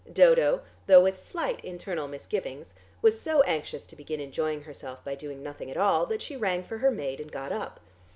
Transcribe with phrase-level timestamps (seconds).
[0.11, 5.43] Dodo (though with slight internal misgivings) was so anxious to begin enjoying herself by doing
[5.43, 7.79] nothing at all that she rang for her maid and got up.